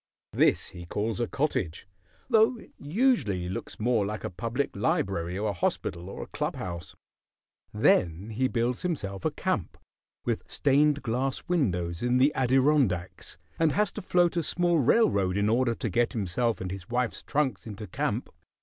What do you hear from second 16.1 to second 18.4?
himself and his wife's trunks into camp.